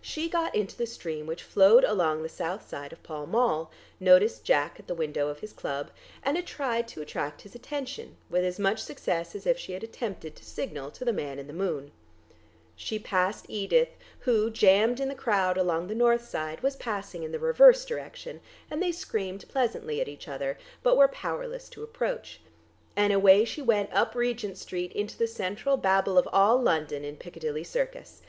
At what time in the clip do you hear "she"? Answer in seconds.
0.00-0.28, 9.58-9.72, 12.76-13.00, 23.44-23.62